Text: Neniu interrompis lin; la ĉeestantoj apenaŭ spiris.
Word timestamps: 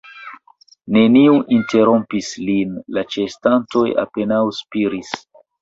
Neniu 0.95 1.35
interrompis 1.57 2.31
lin; 2.47 2.73
la 2.97 3.05
ĉeestantoj 3.17 3.87
apenaŭ 4.07 4.43
spiris. 4.63 5.17